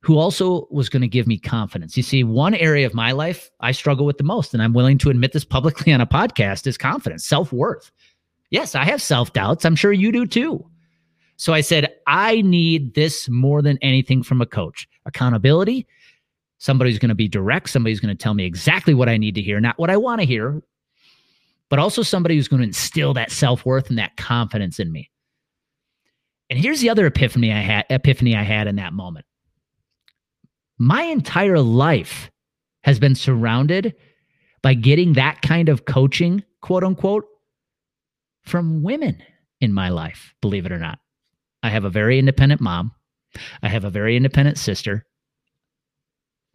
who 0.00 0.16
also 0.16 0.68
was 0.70 0.88
going 0.88 1.02
to 1.02 1.08
give 1.08 1.26
me 1.26 1.38
confidence. 1.38 1.96
You 1.96 2.02
see, 2.02 2.22
one 2.22 2.54
area 2.54 2.86
of 2.86 2.94
my 2.94 3.12
life 3.12 3.50
I 3.60 3.72
struggle 3.72 4.06
with 4.06 4.18
the 4.18 4.24
most, 4.24 4.54
and 4.54 4.62
I'm 4.62 4.72
willing 4.72 4.98
to 4.98 5.10
admit 5.10 5.32
this 5.32 5.44
publicly 5.44 5.92
on 5.92 6.00
a 6.00 6.06
podcast, 6.06 6.66
is 6.66 6.78
confidence, 6.78 7.24
self 7.24 7.52
worth. 7.52 7.90
Yes, 8.50 8.74
I 8.74 8.84
have 8.84 9.02
self 9.02 9.32
doubts. 9.32 9.64
I'm 9.64 9.76
sure 9.76 9.92
you 9.92 10.12
do 10.12 10.26
too. 10.26 10.64
So 11.36 11.52
I 11.52 11.60
said, 11.60 11.92
I 12.06 12.42
need 12.42 12.94
this 12.94 13.28
more 13.28 13.62
than 13.62 13.78
anything 13.80 14.22
from 14.22 14.40
a 14.40 14.46
coach 14.46 14.88
accountability. 15.06 15.86
Somebody's 16.58 16.98
going 16.98 17.10
to 17.10 17.14
be 17.14 17.28
direct. 17.28 17.70
Somebody's 17.70 18.00
going 18.00 18.14
to 18.16 18.20
tell 18.20 18.34
me 18.34 18.44
exactly 18.44 18.92
what 18.92 19.08
I 19.08 19.16
need 19.16 19.36
to 19.36 19.42
hear, 19.42 19.60
not 19.60 19.78
what 19.78 19.90
I 19.90 19.96
want 19.96 20.20
to 20.20 20.26
hear, 20.26 20.60
but 21.68 21.78
also 21.78 22.02
somebody 22.02 22.34
who's 22.34 22.48
going 22.48 22.60
to 22.62 22.66
instill 22.66 23.14
that 23.14 23.30
self 23.30 23.64
worth 23.64 23.90
and 23.90 23.98
that 23.98 24.16
confidence 24.16 24.80
in 24.80 24.90
me. 24.90 25.10
And 26.50 26.58
here's 26.58 26.80
the 26.80 26.90
other 26.90 27.06
epiphany 27.06 27.52
I 27.52 27.60
had 27.60 27.84
epiphany 27.90 28.34
I 28.34 28.42
had 28.42 28.66
in 28.66 28.76
that 28.76 28.92
moment. 28.92 29.26
My 30.78 31.02
entire 31.02 31.58
life 31.58 32.30
has 32.84 32.98
been 32.98 33.14
surrounded 33.14 33.94
by 34.62 34.74
getting 34.74 35.14
that 35.14 35.42
kind 35.42 35.68
of 35.68 35.84
coaching, 35.84 36.44
quote 36.60 36.84
unquote, 36.84 37.26
from 38.44 38.82
women 38.82 39.22
in 39.60 39.72
my 39.72 39.88
life, 39.88 40.34
believe 40.40 40.66
it 40.66 40.72
or 40.72 40.78
not. 40.78 40.98
I 41.62 41.70
have 41.70 41.84
a 41.84 41.90
very 41.90 42.18
independent 42.18 42.60
mom. 42.60 42.92
I 43.62 43.68
have 43.68 43.84
a 43.84 43.90
very 43.90 44.16
independent 44.16 44.58
sister. 44.58 45.04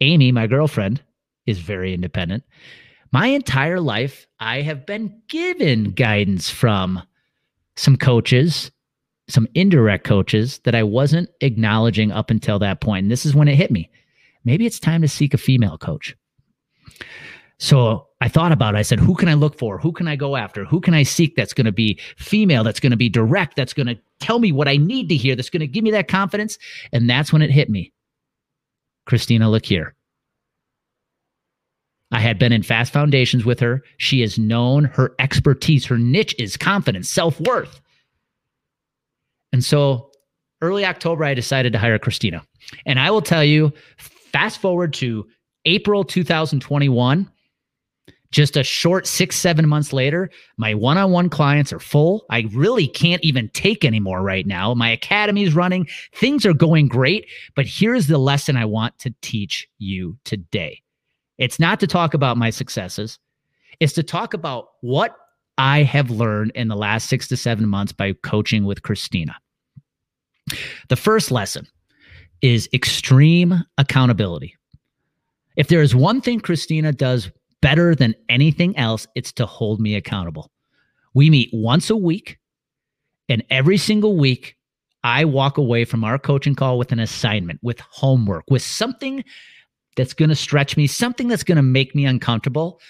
Amy, 0.00 0.32
my 0.32 0.46
girlfriend, 0.46 1.02
is 1.46 1.58
very 1.58 1.94
independent. 1.94 2.42
My 3.12 3.28
entire 3.28 3.80
life, 3.80 4.26
I 4.40 4.62
have 4.62 4.86
been 4.86 5.22
given 5.28 5.90
guidance 5.90 6.50
from 6.50 7.02
some 7.76 7.96
coaches, 7.96 8.70
some 9.28 9.46
indirect 9.54 10.04
coaches 10.04 10.60
that 10.64 10.74
I 10.74 10.82
wasn't 10.82 11.28
acknowledging 11.40 12.10
up 12.10 12.30
until 12.30 12.58
that 12.58 12.80
point. 12.80 13.04
And 13.04 13.10
this 13.10 13.24
is 13.24 13.34
when 13.34 13.48
it 13.48 13.54
hit 13.54 13.70
me. 13.70 13.90
Maybe 14.44 14.66
it's 14.66 14.78
time 14.78 15.02
to 15.02 15.08
seek 15.08 15.34
a 15.34 15.38
female 15.38 15.78
coach. 15.78 16.16
So 17.58 18.08
I 18.20 18.28
thought 18.28 18.52
about 18.52 18.74
it. 18.74 18.78
I 18.78 18.82
said, 18.82 18.98
who 18.98 19.14
can 19.14 19.28
I 19.28 19.34
look 19.34 19.58
for? 19.58 19.78
Who 19.78 19.92
can 19.92 20.08
I 20.08 20.16
go 20.16 20.36
after? 20.36 20.64
Who 20.64 20.80
can 20.80 20.92
I 20.92 21.02
seek 21.02 21.36
that's 21.36 21.54
going 21.54 21.64
to 21.66 21.72
be 21.72 21.98
female, 22.16 22.64
that's 22.64 22.80
going 22.80 22.90
to 22.90 22.96
be 22.96 23.08
direct, 23.08 23.56
that's 23.56 23.72
going 23.72 23.86
to 23.86 23.98
tell 24.20 24.38
me 24.38 24.52
what 24.52 24.68
I 24.68 24.76
need 24.76 25.08
to 25.08 25.16
hear, 25.16 25.36
that's 25.36 25.50
going 25.50 25.60
to 25.60 25.66
give 25.66 25.84
me 25.84 25.90
that 25.92 26.08
confidence? 26.08 26.58
And 26.92 27.08
that's 27.08 27.32
when 27.32 27.42
it 27.42 27.50
hit 27.50 27.70
me. 27.70 27.92
Christina 29.06 29.46
Lakir. 29.46 29.92
I 32.10 32.20
had 32.20 32.38
been 32.38 32.52
in 32.52 32.62
fast 32.62 32.92
foundations 32.92 33.44
with 33.44 33.60
her. 33.60 33.82
She 33.98 34.22
is 34.22 34.38
known, 34.38 34.84
her 34.84 35.14
expertise, 35.18 35.84
her 35.86 35.98
niche 35.98 36.34
is 36.38 36.56
confidence, 36.56 37.10
self 37.10 37.40
worth. 37.40 37.80
And 39.52 39.64
so 39.64 40.10
early 40.62 40.84
October, 40.84 41.24
I 41.24 41.34
decided 41.34 41.72
to 41.72 41.78
hire 41.78 41.98
Christina. 41.98 42.44
And 42.86 42.98
I 43.00 43.10
will 43.10 43.22
tell 43.22 43.44
you, 43.44 43.72
fast 44.34 44.60
forward 44.60 44.92
to 44.92 45.24
April 45.64 46.02
2021, 46.02 47.30
just 48.32 48.56
a 48.56 48.64
short 48.64 49.06
six, 49.06 49.36
seven 49.36 49.68
months 49.68 49.92
later, 49.92 50.28
my 50.56 50.74
one 50.74 50.98
on 50.98 51.12
one 51.12 51.30
clients 51.30 51.72
are 51.72 51.78
full. 51.78 52.26
I 52.30 52.48
really 52.52 52.88
can't 52.88 53.22
even 53.22 53.48
take 53.50 53.84
anymore 53.84 54.22
right 54.22 54.44
now. 54.44 54.74
My 54.74 54.90
academy 54.90 55.44
is 55.44 55.54
running, 55.54 55.86
things 56.16 56.44
are 56.44 56.52
going 56.52 56.88
great. 56.88 57.28
But 57.54 57.66
here's 57.66 58.08
the 58.08 58.18
lesson 58.18 58.56
I 58.56 58.64
want 58.64 58.98
to 58.98 59.14
teach 59.22 59.68
you 59.78 60.18
today 60.24 60.82
it's 61.38 61.60
not 61.60 61.78
to 61.78 61.86
talk 61.86 62.12
about 62.12 62.36
my 62.36 62.50
successes, 62.50 63.20
it's 63.78 63.92
to 63.92 64.02
talk 64.02 64.34
about 64.34 64.70
what 64.80 65.16
I 65.58 65.84
have 65.84 66.10
learned 66.10 66.50
in 66.56 66.66
the 66.66 66.76
last 66.76 67.08
six 67.08 67.28
to 67.28 67.36
seven 67.36 67.68
months 67.68 67.92
by 67.92 68.14
coaching 68.24 68.64
with 68.64 68.82
Christina. 68.82 69.36
The 70.88 70.96
first 70.96 71.30
lesson 71.30 71.68
is 72.42 72.68
extreme 72.72 73.64
accountability. 73.78 74.56
If 75.56 75.68
there 75.68 75.82
is 75.82 75.94
one 75.94 76.20
thing 76.20 76.40
Christina 76.40 76.92
does 76.92 77.30
better 77.60 77.94
than 77.94 78.14
anything 78.28 78.76
else, 78.76 79.06
it's 79.14 79.32
to 79.32 79.46
hold 79.46 79.80
me 79.80 79.94
accountable. 79.94 80.50
We 81.14 81.30
meet 81.30 81.50
once 81.52 81.90
a 81.90 81.96
week, 81.96 82.38
and 83.28 83.42
every 83.50 83.76
single 83.76 84.16
week, 84.16 84.56
I 85.04 85.24
walk 85.24 85.58
away 85.58 85.84
from 85.84 86.02
our 86.02 86.18
coaching 86.18 86.54
call 86.54 86.78
with 86.78 86.90
an 86.90 86.98
assignment, 86.98 87.60
with 87.62 87.78
homework, 87.80 88.44
with 88.50 88.62
something 88.62 89.22
that's 89.96 90.14
going 90.14 90.30
to 90.30 90.34
stretch 90.34 90.76
me, 90.76 90.86
something 90.86 91.28
that's 91.28 91.44
going 91.44 91.56
to 91.56 91.62
make 91.62 91.94
me 91.94 92.04
uncomfortable 92.04 92.80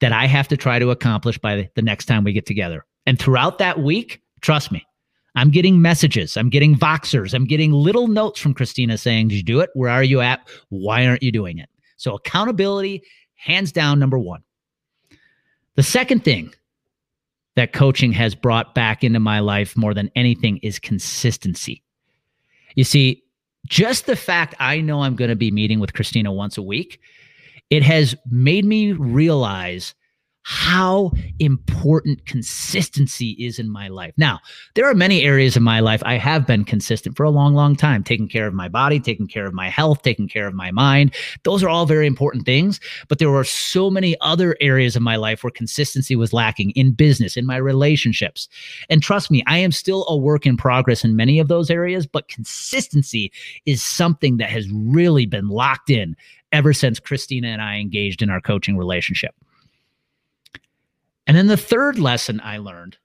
that 0.00 0.12
I 0.12 0.26
have 0.26 0.48
to 0.48 0.56
try 0.56 0.78
to 0.78 0.90
accomplish 0.90 1.38
by 1.38 1.70
the 1.74 1.82
next 1.82 2.06
time 2.06 2.24
we 2.24 2.32
get 2.32 2.46
together. 2.46 2.84
And 3.06 3.18
throughout 3.18 3.58
that 3.58 3.80
week, 3.80 4.22
trust 4.42 4.70
me, 4.70 4.86
I'm 5.34 5.50
getting 5.50 5.80
messages, 5.80 6.36
I'm 6.36 6.50
getting 6.50 6.74
Voxers, 6.74 7.32
I'm 7.32 7.46
getting 7.46 7.72
little 7.72 8.06
notes 8.06 8.38
from 8.38 8.54
Christina 8.54 8.98
saying, 8.98 9.28
Did 9.28 9.36
you 9.36 9.42
do 9.42 9.60
it? 9.60 9.70
Where 9.74 9.90
are 9.90 10.04
you 10.04 10.20
at? 10.20 10.40
Why 10.68 11.06
aren't 11.06 11.22
you 11.22 11.32
doing 11.32 11.58
it? 11.58 11.68
So, 11.96 12.14
accountability 12.14 13.02
hands 13.36 13.72
down 13.72 13.98
number 13.98 14.18
one. 14.18 14.42
The 15.74 15.82
second 15.82 16.24
thing 16.24 16.52
that 17.56 17.72
coaching 17.72 18.12
has 18.12 18.34
brought 18.34 18.74
back 18.74 19.02
into 19.04 19.20
my 19.20 19.40
life 19.40 19.76
more 19.76 19.94
than 19.94 20.10
anything 20.14 20.58
is 20.58 20.78
consistency. 20.78 21.82
You 22.74 22.84
see, 22.84 23.22
just 23.66 24.06
the 24.06 24.16
fact 24.16 24.54
I 24.58 24.80
know 24.80 25.02
I'm 25.02 25.16
going 25.16 25.30
to 25.30 25.36
be 25.36 25.50
meeting 25.50 25.80
with 25.80 25.92
Christina 25.94 26.32
once 26.32 26.56
a 26.56 26.62
week, 26.62 27.00
it 27.70 27.82
has 27.82 28.14
made 28.30 28.64
me 28.64 28.92
realize 28.92 29.94
how 30.44 31.12
important 31.38 32.24
consistency 32.26 33.30
is 33.38 33.58
in 33.58 33.70
my 33.70 33.88
life. 33.88 34.12
Now, 34.16 34.40
there 34.74 34.86
are 34.86 34.94
many 34.94 35.22
areas 35.22 35.56
of 35.56 35.62
my 35.62 35.80
life 35.80 36.02
I 36.04 36.16
have 36.16 36.46
been 36.46 36.64
consistent 36.64 37.16
for 37.16 37.24
a 37.24 37.30
long, 37.30 37.54
long 37.54 37.76
time, 37.76 38.02
taking 38.02 38.28
care 38.28 38.46
of 38.46 38.54
my 38.54 38.68
body, 38.68 38.98
taking 38.98 39.28
care 39.28 39.46
of 39.46 39.54
my 39.54 39.68
health, 39.68 40.02
taking 40.02 40.28
care 40.28 40.46
of 40.46 40.54
my 40.54 40.70
mind. 40.70 41.14
Those 41.44 41.62
are 41.62 41.68
all 41.68 41.86
very 41.86 42.06
important 42.06 42.44
things. 42.44 42.80
But 43.08 43.18
there 43.18 43.30
were 43.30 43.44
so 43.44 43.90
many 43.90 44.16
other 44.20 44.56
areas 44.60 44.96
of 44.96 45.02
my 45.02 45.16
life 45.16 45.44
where 45.44 45.50
consistency 45.50 46.16
was 46.16 46.32
lacking 46.32 46.70
in 46.70 46.92
business, 46.92 47.36
in 47.36 47.46
my 47.46 47.56
relationships. 47.56 48.48
And 48.90 49.02
trust 49.02 49.30
me, 49.30 49.42
I 49.46 49.58
am 49.58 49.72
still 49.72 50.04
a 50.08 50.16
work 50.16 50.46
in 50.46 50.56
progress 50.56 51.04
in 51.04 51.16
many 51.16 51.38
of 51.38 51.48
those 51.48 51.70
areas, 51.70 52.06
but 52.06 52.28
consistency 52.28 53.32
is 53.66 53.82
something 53.82 54.38
that 54.38 54.50
has 54.50 54.68
really 54.70 55.26
been 55.26 55.48
locked 55.48 55.90
in 55.90 56.16
ever 56.50 56.72
since 56.72 57.00
Christina 57.00 57.48
and 57.48 57.62
I 57.62 57.76
engaged 57.76 58.22
in 58.22 58.30
our 58.30 58.40
coaching 58.40 58.76
relationship. 58.76 59.34
And 61.32 61.38
then 61.38 61.46
the 61.46 61.56
third 61.56 61.98
lesson 61.98 62.42
I 62.44 62.58
learned 62.58 62.98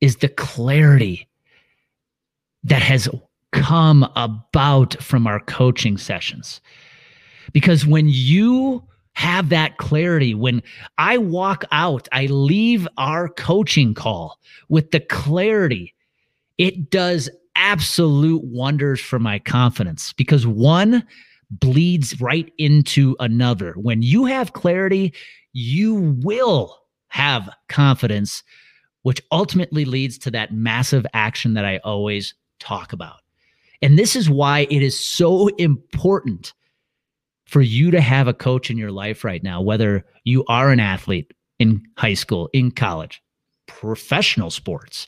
is 0.00 0.16
the 0.16 0.28
clarity 0.30 1.28
that 2.64 2.80
has 2.80 3.10
come 3.52 4.10
about 4.16 4.94
from 5.02 5.26
our 5.26 5.40
coaching 5.40 5.98
sessions. 5.98 6.62
Because 7.52 7.84
when 7.84 8.06
you 8.08 8.82
have 9.12 9.50
that 9.50 9.76
clarity, 9.76 10.34
when 10.34 10.62
I 10.96 11.18
walk 11.18 11.66
out, 11.72 12.08
I 12.10 12.24
leave 12.24 12.88
our 12.96 13.28
coaching 13.28 13.92
call 13.92 14.38
with 14.70 14.92
the 14.92 15.00
clarity, 15.00 15.92
it 16.56 16.88
does 16.88 17.28
absolute 17.54 18.44
wonders 18.44 18.98
for 18.98 19.18
my 19.18 19.38
confidence 19.40 20.14
because 20.14 20.46
one 20.46 21.06
bleeds 21.50 22.18
right 22.18 22.50
into 22.56 23.14
another. 23.20 23.74
When 23.74 24.00
you 24.00 24.24
have 24.24 24.54
clarity, 24.54 25.12
you 25.52 26.16
will 26.22 26.78
have 27.08 27.48
confidence, 27.68 28.42
which 29.02 29.20
ultimately 29.30 29.84
leads 29.84 30.18
to 30.18 30.30
that 30.30 30.52
massive 30.52 31.06
action 31.12 31.54
that 31.54 31.64
I 31.64 31.78
always 31.78 32.34
talk 32.58 32.92
about. 32.92 33.16
And 33.82 33.98
this 33.98 34.14
is 34.16 34.30
why 34.30 34.60
it 34.70 34.82
is 34.82 34.98
so 34.98 35.48
important 35.58 36.54
for 37.46 37.60
you 37.60 37.90
to 37.90 38.00
have 38.00 38.28
a 38.28 38.34
coach 38.34 38.70
in 38.70 38.78
your 38.78 38.92
life 38.92 39.24
right 39.24 39.42
now, 39.42 39.60
whether 39.60 40.06
you 40.24 40.44
are 40.48 40.70
an 40.70 40.80
athlete 40.80 41.32
in 41.58 41.82
high 41.98 42.14
school, 42.14 42.48
in 42.52 42.70
college, 42.70 43.20
professional 43.66 44.50
sports, 44.50 45.06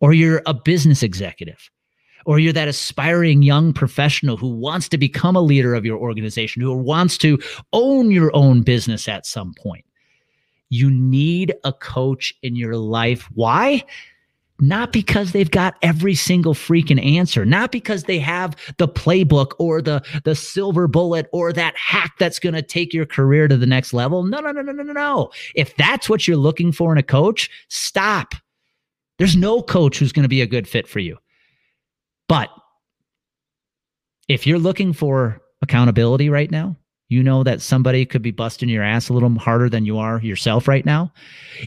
or 0.00 0.12
you're 0.12 0.42
a 0.46 0.54
business 0.54 1.02
executive, 1.02 1.70
or 2.26 2.40
you're 2.40 2.52
that 2.52 2.68
aspiring 2.68 3.42
young 3.42 3.72
professional 3.72 4.36
who 4.36 4.48
wants 4.48 4.88
to 4.90 4.98
become 4.98 5.36
a 5.36 5.40
leader 5.40 5.74
of 5.74 5.86
your 5.86 5.96
organization, 5.96 6.60
who 6.60 6.76
wants 6.76 7.16
to 7.18 7.38
own 7.72 8.10
your 8.10 8.34
own 8.34 8.62
business 8.62 9.08
at 9.08 9.24
some 9.24 9.54
point. 9.54 9.84
You 10.68 10.90
need 10.90 11.54
a 11.62 11.72
coach 11.72 12.34
in 12.42 12.56
your 12.56 12.76
life. 12.76 13.28
Why? 13.32 13.84
Not 14.58 14.92
because 14.92 15.30
they've 15.30 15.50
got 15.50 15.76
every 15.82 16.16
single 16.16 16.54
freaking 16.54 17.04
answer, 17.04 17.44
not 17.44 17.70
because 17.70 18.04
they 18.04 18.18
have 18.18 18.56
the 18.78 18.88
playbook 18.88 19.52
or 19.58 19.80
the 19.80 20.02
the 20.24 20.34
silver 20.34 20.88
bullet 20.88 21.28
or 21.32 21.52
that 21.52 21.76
hack 21.76 22.14
that's 22.18 22.40
going 22.40 22.54
to 22.54 22.62
take 22.62 22.92
your 22.92 23.06
career 23.06 23.46
to 23.46 23.56
the 23.56 23.66
next 23.66 23.92
level. 23.92 24.24
No, 24.24 24.40
no, 24.40 24.50
no, 24.50 24.62
no, 24.62 24.72
no, 24.72 24.82
no, 24.82 24.92
no. 24.92 25.30
If 25.54 25.76
that's 25.76 26.08
what 26.08 26.26
you're 26.26 26.36
looking 26.38 26.72
for 26.72 26.90
in 26.90 26.98
a 26.98 27.02
coach, 27.02 27.50
stop. 27.68 28.34
There's 29.18 29.36
no 29.36 29.62
coach 29.62 29.98
who's 29.98 30.12
going 30.12 30.24
to 30.24 30.28
be 30.28 30.40
a 30.40 30.46
good 30.46 30.66
fit 30.66 30.88
for 30.88 30.98
you. 30.98 31.18
But 32.28 32.50
if 34.28 34.46
you're 34.46 34.58
looking 34.58 34.92
for 34.92 35.40
accountability 35.62 36.28
right 36.28 36.50
now, 36.50 36.76
you 37.08 37.22
know 37.22 37.44
that 37.44 37.62
somebody 37.62 38.04
could 38.04 38.22
be 38.22 38.32
busting 38.32 38.68
your 38.68 38.82
ass 38.82 39.08
a 39.08 39.12
little 39.12 39.32
harder 39.38 39.68
than 39.68 39.86
you 39.86 39.96
are 39.98 40.20
yourself 40.20 40.66
right 40.66 40.84
now. 40.84 41.12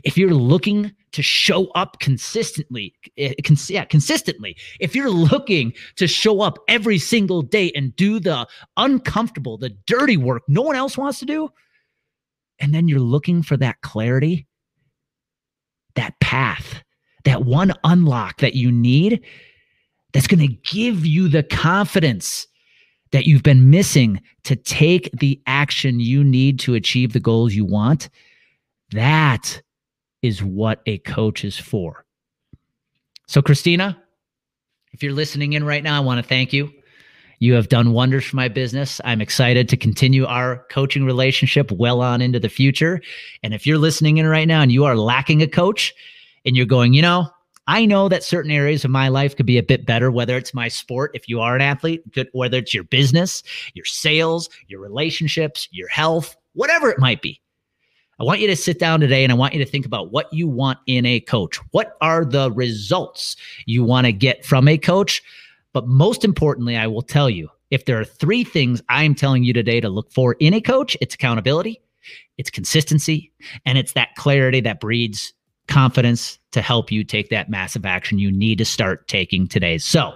If 0.03 0.17
you're 0.17 0.33
looking 0.33 0.91
to 1.13 1.23
show 1.23 1.67
up 1.75 1.99
consistently, 1.99 2.93
eh, 3.17 3.33
cons- 3.45 3.69
yeah, 3.69 3.85
consistently, 3.85 4.57
if 4.81 4.95
you're 4.95 5.09
looking 5.09 5.73
to 5.95 6.07
show 6.07 6.41
up 6.41 6.59
every 6.67 6.97
single 6.97 7.41
day 7.41 7.71
and 7.73 7.95
do 7.95 8.19
the 8.19 8.47
uncomfortable, 8.75 9.57
the 9.57 9.69
dirty 9.87 10.17
work 10.17 10.43
no 10.47 10.61
one 10.61 10.75
else 10.75 10.97
wants 10.97 11.19
to 11.19 11.25
do, 11.25 11.49
and 12.59 12.73
then 12.73 12.89
you're 12.89 12.99
looking 12.99 13.41
for 13.41 13.55
that 13.57 13.79
clarity, 13.81 14.45
that 15.95 16.19
path, 16.19 16.83
that 17.23 17.45
one 17.45 17.73
unlock 17.85 18.39
that 18.39 18.55
you 18.55 18.73
need, 18.73 19.21
that's 20.13 20.27
going 20.27 20.45
to 20.45 20.53
give 20.73 21.05
you 21.05 21.27
the 21.27 21.43
confidence 21.43 22.47
that 23.11 23.25
you've 23.25 23.43
been 23.43 23.69
missing 23.69 24.21
to 24.43 24.55
take 24.55 25.09
the 25.19 25.41
action 25.47 25.99
you 25.99 26.23
need 26.23 26.59
to 26.59 26.75
achieve 26.75 27.13
the 27.13 27.19
goals 27.19 27.53
you 27.53 27.65
want. 27.65 28.09
That 28.91 29.61
is 30.21 30.43
what 30.43 30.81
a 30.85 30.99
coach 30.99 31.43
is 31.43 31.57
for. 31.57 32.05
So, 33.27 33.41
Christina, 33.41 34.01
if 34.91 35.03
you're 35.03 35.13
listening 35.13 35.53
in 35.53 35.63
right 35.63 35.83
now, 35.83 35.97
I 35.97 35.99
want 35.99 36.21
to 36.21 36.27
thank 36.27 36.51
you. 36.51 36.71
You 37.39 37.53
have 37.53 37.69
done 37.69 37.93
wonders 37.93 38.25
for 38.25 38.35
my 38.35 38.49
business. 38.49 38.99
I'm 39.05 39.21
excited 39.21 39.69
to 39.69 39.77
continue 39.77 40.25
our 40.25 40.65
coaching 40.69 41.05
relationship 41.05 41.71
well 41.71 42.01
on 42.01 42.21
into 42.21 42.39
the 42.39 42.49
future. 42.49 43.01
And 43.43 43.53
if 43.53 43.65
you're 43.65 43.77
listening 43.77 44.17
in 44.17 44.27
right 44.27 44.47
now 44.47 44.61
and 44.61 44.71
you 44.71 44.83
are 44.83 44.97
lacking 44.97 45.41
a 45.41 45.47
coach 45.47 45.93
and 46.43 46.57
you're 46.57 46.65
going, 46.65 46.93
you 46.93 47.01
know, 47.01 47.29
I 47.69 47.85
know 47.85 48.09
that 48.09 48.23
certain 48.23 48.49
areas 48.49 48.83
of 48.83 48.89
my 48.89 49.09
life 49.09 49.35
could 49.35 49.45
be 49.45 49.59
a 49.59 49.63
bit 49.63 49.85
better, 49.85 50.09
whether 50.09 50.35
it's 50.35 50.55
my 50.55 50.69
sport, 50.69 51.11
if 51.13 51.29
you 51.29 51.39
are 51.39 51.55
an 51.55 51.61
athlete, 51.61 52.01
whether 52.31 52.57
it's 52.57 52.73
your 52.73 52.83
business, 52.83 53.43
your 53.75 53.85
sales, 53.85 54.49
your 54.65 54.81
relationships, 54.81 55.67
your 55.69 55.87
health, 55.87 56.35
whatever 56.53 56.89
it 56.89 56.97
might 56.97 57.21
be. 57.21 57.39
I 58.19 58.23
want 58.23 58.39
you 58.39 58.47
to 58.47 58.55
sit 58.55 58.79
down 58.79 59.01
today 59.01 59.23
and 59.23 59.31
I 59.31 59.35
want 59.35 59.53
you 59.53 59.63
to 59.63 59.69
think 59.69 59.85
about 59.85 60.11
what 60.11 60.33
you 60.33 60.47
want 60.47 60.79
in 60.87 61.05
a 61.05 61.19
coach. 61.19 61.57
What 61.69 61.95
are 62.01 62.25
the 62.25 62.51
results 62.51 63.35
you 63.67 63.83
want 63.83 64.07
to 64.07 64.13
get 64.13 64.43
from 64.43 64.67
a 64.67 64.75
coach? 64.75 65.21
But 65.71 65.87
most 65.87 66.25
importantly, 66.25 66.75
I 66.75 66.87
will 66.87 67.03
tell 67.03 67.29
you 67.29 67.49
if 67.69 67.85
there 67.85 67.99
are 67.99 68.03
three 68.03 68.43
things 68.43 68.81
I'm 68.89 69.13
telling 69.13 69.43
you 69.43 69.53
today 69.53 69.79
to 69.79 69.89
look 69.89 70.11
for 70.11 70.35
in 70.39 70.55
a 70.55 70.61
coach, 70.61 70.97
it's 71.01 71.13
accountability, 71.13 71.79
it's 72.39 72.49
consistency, 72.49 73.31
and 73.63 73.77
it's 73.77 73.93
that 73.93 74.15
clarity 74.15 74.59
that 74.61 74.79
breeds 74.79 75.33
confidence 75.69 76.39
to 76.51 76.61
help 76.61 76.91
you 76.91 77.03
take 77.03 77.29
that 77.29 77.49
massive 77.49 77.85
action 77.85 78.19
you 78.19 78.31
need 78.31 78.57
to 78.57 78.65
start 78.65 79.07
taking 79.07 79.47
today. 79.47 79.77
So, 79.77 80.13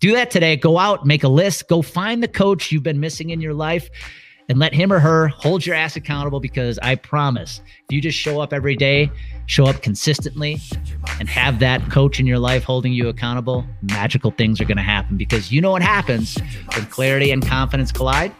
do 0.00 0.12
that 0.12 0.30
today. 0.30 0.56
Go 0.56 0.78
out, 0.78 1.06
make 1.06 1.24
a 1.24 1.28
list, 1.28 1.68
go 1.68 1.82
find 1.82 2.22
the 2.22 2.28
coach 2.28 2.72
you've 2.72 2.82
been 2.82 3.00
missing 3.00 3.30
in 3.30 3.40
your 3.40 3.54
life 3.54 3.90
and 4.48 4.58
let 4.58 4.72
him 4.72 4.92
or 4.92 4.98
her 4.98 5.28
hold 5.28 5.66
your 5.66 5.74
ass 5.74 5.96
accountable 5.96 6.40
because 6.40 6.78
I 6.78 6.94
promise 6.94 7.60
if 7.88 7.94
you 7.94 8.00
just 8.00 8.18
show 8.18 8.40
up 8.40 8.52
every 8.52 8.76
day, 8.76 9.10
show 9.46 9.66
up 9.66 9.82
consistently, 9.82 10.58
and 11.20 11.28
have 11.28 11.58
that 11.58 11.90
coach 11.90 12.18
in 12.18 12.26
your 12.26 12.38
life 12.38 12.64
holding 12.64 12.92
you 12.92 13.08
accountable, 13.08 13.66
magical 13.82 14.30
things 14.30 14.60
are 14.60 14.64
going 14.64 14.78
to 14.78 14.82
happen 14.82 15.16
because 15.16 15.52
you 15.52 15.60
know 15.60 15.72
what 15.72 15.82
happens 15.82 16.38
when 16.74 16.86
clarity 16.86 17.30
and 17.30 17.46
confidence 17.46 17.92
collide? 17.92 18.34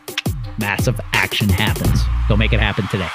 Massive 0.59 0.99
action 1.13 1.49
happens. 1.49 2.01
Go 2.29 2.37
make 2.37 2.53
it 2.53 2.61
happen 2.61 2.89
today. 2.89 3.09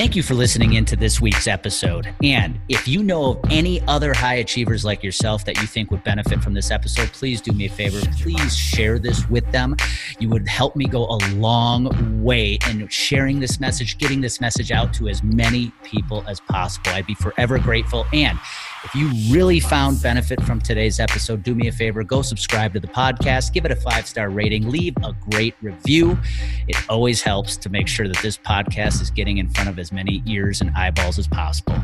Thank 0.00 0.16
you 0.16 0.22
for 0.22 0.32
listening 0.32 0.72
into 0.72 0.96
this 0.96 1.20
week's 1.20 1.46
episode. 1.46 2.08
And 2.24 2.58
if 2.70 2.88
you 2.88 3.02
know 3.02 3.32
of 3.32 3.40
any 3.50 3.82
other 3.82 4.14
high 4.14 4.36
achievers 4.36 4.82
like 4.82 5.02
yourself 5.02 5.44
that 5.44 5.60
you 5.60 5.66
think 5.66 5.90
would 5.90 6.02
benefit 6.04 6.42
from 6.42 6.54
this 6.54 6.70
episode, 6.70 7.08
please 7.08 7.42
do 7.42 7.52
me 7.52 7.66
a 7.66 7.68
favor. 7.68 8.00
Please 8.18 8.56
share 8.56 8.98
this 8.98 9.28
with 9.28 9.44
them. 9.52 9.76
You 10.18 10.30
would 10.30 10.48
help 10.48 10.74
me 10.74 10.86
go 10.86 11.04
a 11.04 11.20
long 11.34 12.24
way 12.24 12.58
in 12.70 12.88
sharing 12.88 13.40
this 13.40 13.60
message, 13.60 13.98
getting 13.98 14.22
this 14.22 14.40
message 14.40 14.72
out 14.72 14.94
to 14.94 15.08
as 15.08 15.22
many 15.22 15.70
people 15.82 16.24
as 16.26 16.40
possible. 16.40 16.92
I'd 16.92 17.06
be 17.06 17.14
forever 17.14 17.58
grateful. 17.58 18.06
And 18.14 18.38
if 18.82 18.94
you 18.94 19.10
really 19.30 19.60
found 19.60 20.00
benefit 20.00 20.42
from 20.42 20.58
today's 20.58 21.00
episode, 21.00 21.42
do 21.42 21.54
me 21.54 21.68
a 21.68 21.72
favor 21.72 22.02
go 22.02 22.22
subscribe 22.22 22.72
to 22.72 22.80
the 22.80 22.88
podcast, 22.88 23.52
give 23.52 23.66
it 23.66 23.70
a 23.70 23.76
five 23.76 24.06
star 24.06 24.30
rating, 24.30 24.70
leave 24.70 24.94
a 25.04 25.14
great 25.30 25.54
review. 25.60 26.18
It 26.66 26.76
always 26.88 27.20
helps 27.20 27.58
to 27.58 27.68
make 27.68 27.86
sure 27.86 28.08
that 28.08 28.22
this 28.22 28.38
podcast 28.38 29.02
is 29.02 29.10
getting 29.10 29.36
in 29.36 29.50
front 29.50 29.68
of 29.68 29.78
many 29.92 30.22
ears 30.26 30.60
and 30.60 30.70
eyeballs 30.76 31.18
as 31.18 31.26
possible. 31.28 31.76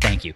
Thank 0.00 0.24
you. 0.24 0.34